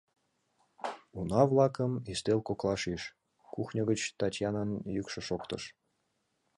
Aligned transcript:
Уна-влакым 1.19 1.91
ӱстел 2.11 2.39
коклаш 2.47 2.81
ӱж,— 2.93 3.03
кухньо 3.53 3.83
гыч 3.89 4.01
Татьянан 4.19 4.69
йӱкшӧ 4.95 5.21
шоктыш. 5.27 5.63